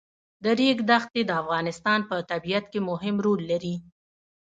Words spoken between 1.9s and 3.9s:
په طبیعت کې مهم رول لري.